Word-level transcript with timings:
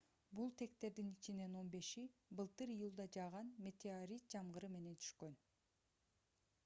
бул 0.37 0.47
тектердин 0.61 1.09
ичинен 1.15 1.57
он 1.59 1.69
беши 1.75 2.05
былтыр 2.39 2.73
июлда 2.77 3.07
жааган 3.17 3.53
метеорит 3.67 4.27
жамгыры 4.37 4.73
менен 4.79 5.01
түшкөн 5.05 5.39